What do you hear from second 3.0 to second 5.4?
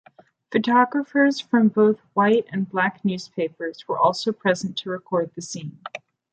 newspapers were also present to record